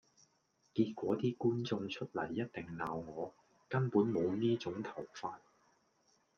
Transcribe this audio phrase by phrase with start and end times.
[0.73, 3.35] 結果啲觀眾出嚟一定鬧我，
[3.69, 5.35] 根本無呢種頭髮！